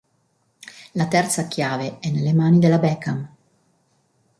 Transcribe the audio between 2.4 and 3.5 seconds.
della Beckman.